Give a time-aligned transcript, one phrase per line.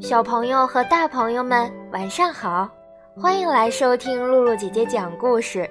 [0.00, 2.68] 小朋友和大朋友们，晚上好！
[3.16, 5.70] 欢迎来收听露露姐姐讲故事。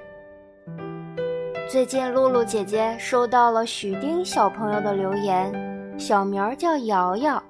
[1.70, 7.44] 最近，露露姐姐收到了许丁小朋友的留言，小名儿叫瑶瑶。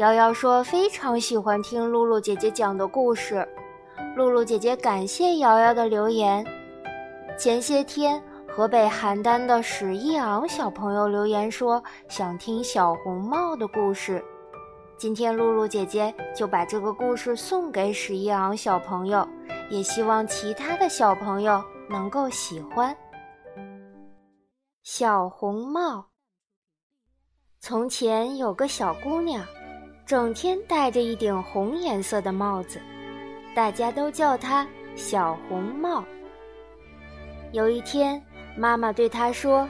[0.00, 3.46] 瑶瑶说非常喜欢听露露姐姐讲的故事。
[4.16, 6.42] 露露姐姐感谢瑶瑶的留言。
[7.38, 8.18] 前些天，
[8.48, 14.24] 河北邯郸的史一昂小朋友留言说想听小红帽的故事。
[14.96, 19.28] 今天露露姐姐就把这个故事送给史一昂小朋友，
[19.68, 22.96] 也希望其他的小朋友能够喜欢。
[24.82, 26.06] 小红帽。
[27.60, 29.44] 从前有个小姑娘，
[30.10, 32.80] 整天戴着一顶红颜色的帽子，
[33.54, 36.04] 大家都叫她小红帽。
[37.52, 38.20] 有一天，
[38.56, 39.68] 妈妈对她说：“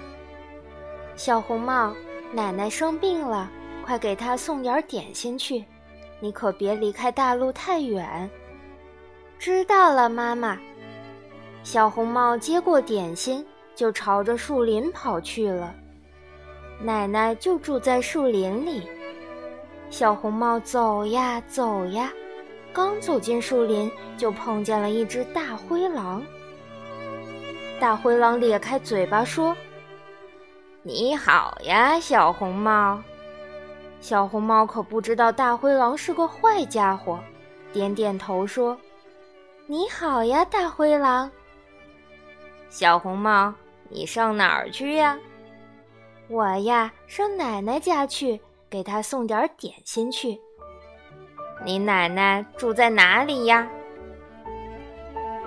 [1.14, 1.94] 小红帽，
[2.32, 3.50] 奶奶生病了。”
[3.84, 5.62] 快给她送点点心去，
[6.20, 8.30] 你可别离开大路太远。
[9.38, 10.56] 知道了，妈妈。
[11.62, 15.74] 小红帽接过点心，就朝着树林跑去了。
[16.80, 18.82] 奶奶就住在树林里。
[19.90, 22.12] 小红帽走呀走呀，
[22.72, 26.22] 刚走进树林，就碰见了一只大灰狼。
[27.80, 29.54] 大灰狼咧开嘴巴说
[30.84, 33.02] ：“你好呀，小红帽。”
[34.00, 37.18] 小红帽可不知道大灰狼是个坏家伙，
[37.72, 38.78] 点点头说
[39.66, 41.28] ：“你好呀，大灰狼。”
[42.70, 43.52] 小红帽，
[43.88, 45.18] 你上哪儿去呀？
[46.28, 50.40] 我呀，上奶奶家去，给她送点点心去。
[51.64, 53.68] 你奶奶住在哪里呀？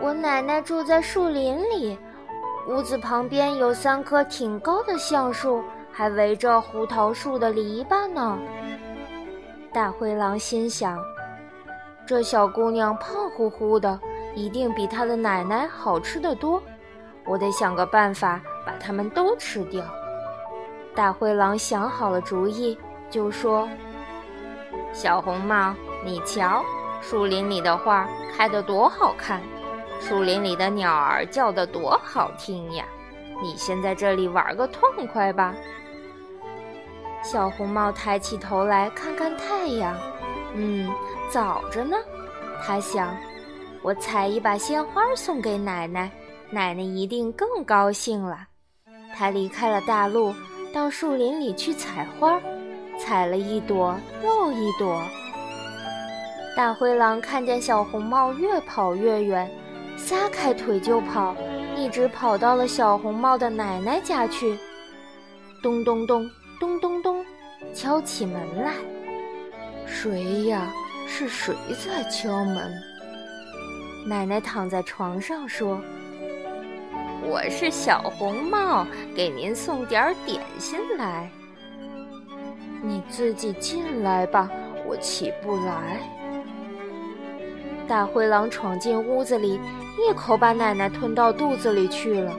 [0.02, 1.97] 我奶奶住在树林里，
[2.67, 5.64] 屋子旁边有三棵挺高的橡树。
[5.95, 8.39] 还围着胡桃树的篱笆呢。
[9.71, 10.98] 大灰狼心想：
[12.03, 13.99] 这小姑娘胖乎乎的，
[14.33, 16.59] 一定比她的奶奶好吃的多。
[17.25, 19.86] 我得想个办法把它们都吃掉。
[20.95, 22.75] 大灰狼想好了主意，
[23.13, 23.69] 就说
[24.91, 26.65] ：“小红帽，你瞧，
[26.99, 29.39] 树林里的花开得多好看，
[29.99, 32.83] 树林里的鸟儿叫得多好听呀！
[33.39, 35.53] 你先在这里玩个痛快吧。”
[37.21, 39.95] 小红帽抬起头来看看太阳，
[40.55, 40.89] 嗯，
[41.30, 41.95] 早着呢。
[42.65, 43.15] 他想，
[43.83, 46.11] 我采一把鲜花送给奶奶，
[46.49, 48.47] 奶奶一定更高兴了。
[49.15, 50.33] 他离开了大路，
[50.73, 52.41] 到树林里去采花，
[53.03, 55.02] 采了一朵又一朵。
[56.55, 59.52] 大灰狼看见小红帽越跑越远，
[59.97, 61.36] 撒开腿就跑，
[61.75, 64.58] 一直跑到了小红帽的奶奶家去。
[65.61, 66.30] 咚咚咚。
[66.59, 67.25] 咚咚咚，
[67.73, 68.71] 敲起门来。
[69.86, 70.71] 谁呀？
[71.05, 71.53] 是谁
[71.83, 72.71] 在敲门？
[74.08, 75.81] 奶奶躺在床上说
[77.27, 81.30] ：“我是小红帽，给您送点点心来。
[82.83, 84.49] 你自己进来吧，
[84.86, 85.99] 我起不来。”
[87.88, 89.60] 大灰狼闯进屋子里，
[89.98, 92.32] 一口把奶奶吞到肚子里去了，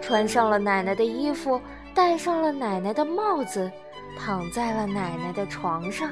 [0.00, 1.60] 穿上了奶奶的衣服。
[1.92, 3.68] 戴上了奶奶的帽子，
[4.16, 6.08] 躺在了奶奶的床上。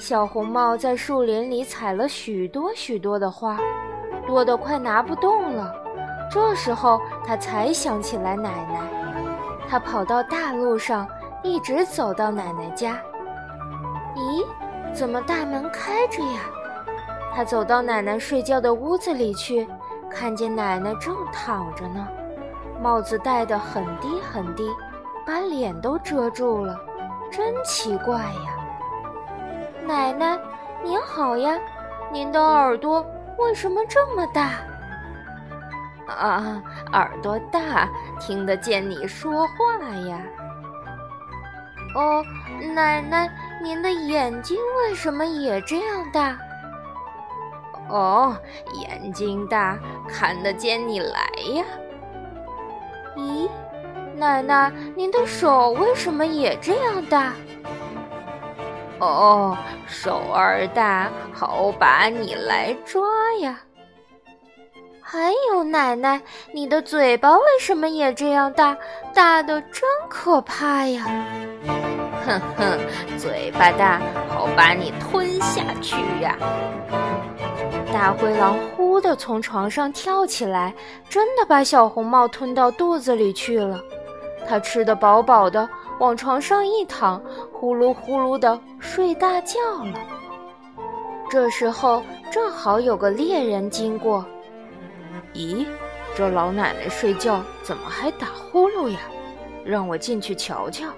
[0.00, 3.58] 小红帽在树林里采了许多许多的花，
[4.28, 5.74] 多得快拿不动了。
[6.30, 8.80] 这时候，他才想起来奶奶。
[9.68, 11.06] 他跑到大路上，
[11.42, 12.98] 一直走到奶奶家。
[14.16, 14.44] 咦，
[14.92, 16.40] 怎么大门开着呀？
[17.34, 19.68] 他走到奶奶睡觉的屋子里去，
[20.10, 22.08] 看见奶奶正躺着呢。
[22.82, 24.68] 帽子戴得很低很低，
[25.26, 26.76] 把脸都遮住了，
[27.30, 28.56] 真奇怪呀！
[29.86, 30.38] 奶奶，
[30.82, 31.56] 您好呀，
[32.10, 33.04] 您的耳朵
[33.36, 34.50] 为什么这么大？
[36.08, 36.62] 啊，
[36.92, 37.88] 耳朵大，
[38.18, 40.20] 听得见你说话呀。
[41.98, 42.24] 哦，
[42.76, 43.28] 奶奶，
[43.60, 46.38] 您的眼睛为什么也这样大？
[47.88, 48.36] 哦，
[48.74, 49.76] 眼睛大，
[50.08, 51.64] 看得见你来呀。
[53.16, 53.50] 咦，
[54.14, 57.32] 奶奶，您的手为什么也这样大？
[59.00, 59.58] 哦，
[59.88, 63.02] 手儿大，好把你来抓
[63.40, 63.58] 呀。
[65.00, 66.22] 还有，奶奶，
[66.52, 68.76] 你的嘴巴为什么也这样大？
[69.12, 71.04] 大的真可怕呀！
[72.28, 72.78] 哼哼，
[73.16, 73.98] 嘴巴大，
[74.28, 76.36] 好把你吞下去呀！
[77.90, 80.74] 大灰狼忽地从床上跳起来，
[81.08, 83.80] 真的把小红帽吞到肚子里去了。
[84.46, 85.66] 他吃得饱饱的，
[86.00, 87.18] 往床上一躺，
[87.50, 89.98] 呼噜呼噜的睡大觉了。
[91.30, 94.22] 这时候正好有个猎人经过，
[95.32, 95.64] 咦，
[96.14, 98.98] 这老奶奶睡觉怎么还打呼噜呀？
[99.64, 100.88] 让我进去瞧瞧。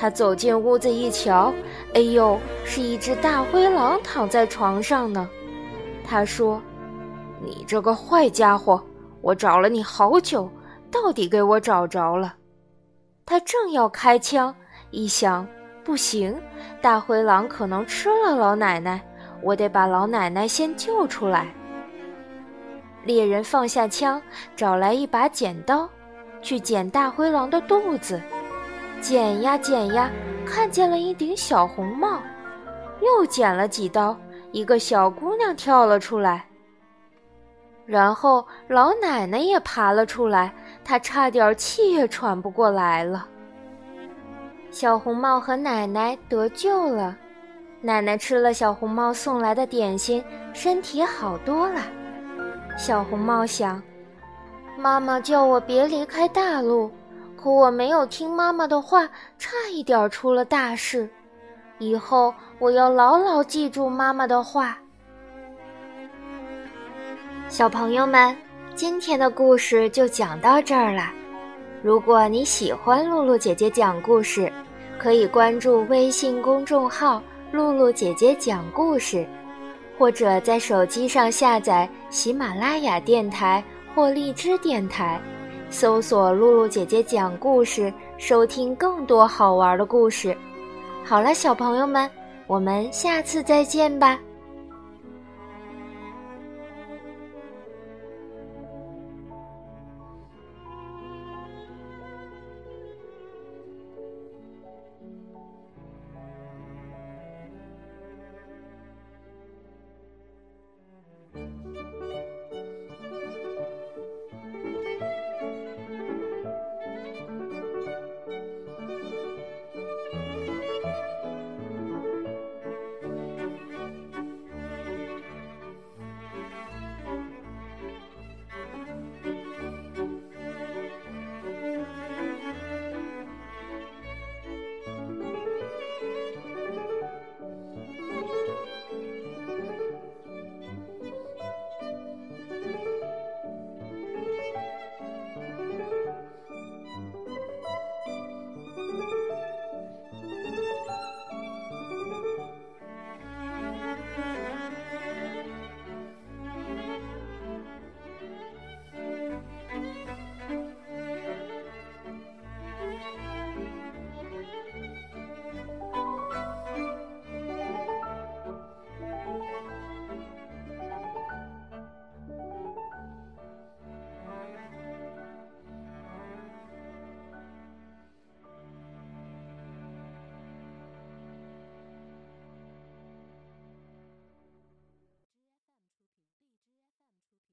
[0.00, 1.52] 他走进屋子一瞧，
[1.92, 5.28] 哎呦，是一只大灰狼躺在床上呢。
[6.06, 6.62] 他说
[7.44, 8.80] ：“你这个坏家伙，
[9.20, 10.48] 我找了你好久，
[10.88, 12.36] 到底给我找着了。”
[13.26, 14.54] 他正要开枪，
[14.92, 15.44] 一想，
[15.82, 16.40] 不行，
[16.80, 19.02] 大灰狼可能吃了老奶奶，
[19.42, 21.48] 我得把老奶奶先救出来。
[23.04, 24.22] 猎人放下枪，
[24.54, 25.88] 找来一把剪刀，
[26.40, 28.22] 去剪大灰狼的肚子。
[29.00, 30.10] 剪呀剪呀，
[30.44, 32.20] 看见了一顶小红帽，
[33.00, 34.16] 又剪了几刀，
[34.52, 36.44] 一个小姑娘跳了出来。
[37.86, 40.52] 然后老奶奶也爬了出来，
[40.84, 43.26] 她差点气也喘不过来了。
[44.70, 47.16] 小红帽和奶奶得救了，
[47.80, 50.22] 奶奶吃了小红帽送来的点心，
[50.52, 51.80] 身体好多了。
[52.76, 53.82] 小红帽想，
[54.76, 56.90] 妈妈叫我别离开大陆。
[57.40, 59.08] 可我没有听妈妈的话，
[59.38, 61.08] 差一点出了大事。
[61.78, 64.76] 以后我要牢牢记住妈妈的话。
[67.48, 68.36] 小朋友们，
[68.74, 71.12] 今天的故事就讲到这儿了。
[71.80, 74.52] 如果你喜欢露露姐姐讲故事，
[74.98, 79.24] 可以关注微信公众号“露露姐姐讲故事”，
[79.96, 83.62] 或者在手机上下载喜马拉雅电台
[83.94, 85.20] 或荔枝电台。
[85.70, 90.36] 搜索“露露姐姐讲故事”，收听更多好玩的故事。
[91.04, 92.10] 好了，小朋友们，
[92.46, 94.18] 我们下次再见吧。